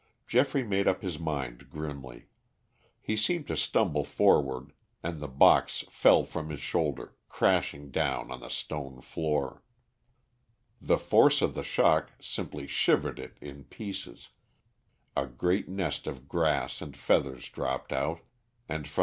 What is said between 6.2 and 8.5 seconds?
from his shoulder, crashing down on the